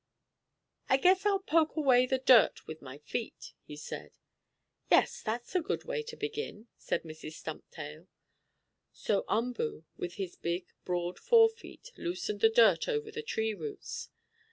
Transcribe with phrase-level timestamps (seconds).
[0.89, 4.17] "I guess I'll poke away the dirt with my feet," he said.
[4.89, 7.33] "Yes, that's a good way to begin," said Mrs.
[7.33, 8.07] Stumptail.
[8.91, 14.09] So Umboo, with his big, broad fore feet, loosened the dirt over the tree roots.